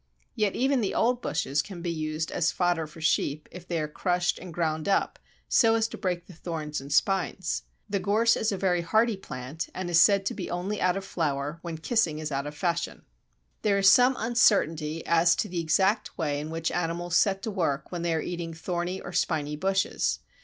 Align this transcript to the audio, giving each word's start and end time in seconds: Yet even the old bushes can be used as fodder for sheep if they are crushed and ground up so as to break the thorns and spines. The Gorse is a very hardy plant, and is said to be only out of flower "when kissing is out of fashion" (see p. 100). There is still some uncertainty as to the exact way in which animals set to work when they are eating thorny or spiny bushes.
Yet 0.33 0.55
even 0.55 0.81
the 0.81 0.95
old 0.95 1.21
bushes 1.21 1.61
can 1.61 1.83
be 1.83 1.91
used 1.91 2.31
as 2.31 2.51
fodder 2.51 2.87
for 2.87 3.01
sheep 3.01 3.47
if 3.51 3.67
they 3.67 3.79
are 3.79 3.87
crushed 3.87 4.39
and 4.39 4.51
ground 4.51 4.89
up 4.89 5.19
so 5.47 5.75
as 5.75 5.87
to 5.89 5.95
break 5.99 6.25
the 6.25 6.33
thorns 6.33 6.81
and 6.81 6.91
spines. 6.91 7.61
The 7.87 7.99
Gorse 7.99 8.35
is 8.35 8.51
a 8.51 8.57
very 8.57 8.81
hardy 8.81 9.15
plant, 9.15 9.69
and 9.75 9.91
is 9.91 10.01
said 10.01 10.25
to 10.25 10.33
be 10.33 10.49
only 10.49 10.81
out 10.81 10.97
of 10.97 11.05
flower 11.05 11.59
"when 11.61 11.77
kissing 11.77 12.17
is 12.17 12.31
out 12.31 12.47
of 12.47 12.55
fashion" 12.57 13.01
(see 13.01 13.03
p. 13.03 13.69
100). 13.69 13.69
There 13.69 13.77
is 13.77 13.91
still 13.91 14.05
some 14.05 14.15
uncertainty 14.17 15.05
as 15.05 15.35
to 15.35 15.47
the 15.47 15.59
exact 15.61 16.17
way 16.17 16.39
in 16.39 16.49
which 16.49 16.71
animals 16.71 17.15
set 17.15 17.43
to 17.43 17.51
work 17.51 17.91
when 17.91 18.01
they 18.01 18.15
are 18.15 18.21
eating 18.21 18.55
thorny 18.55 18.99
or 18.99 19.13
spiny 19.13 19.55
bushes. 19.55 20.17